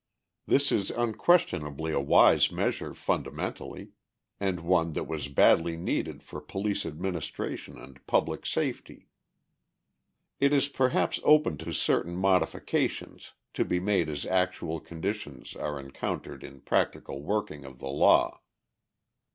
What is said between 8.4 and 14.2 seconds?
safety. It is perhaps open to certain modifications, to be made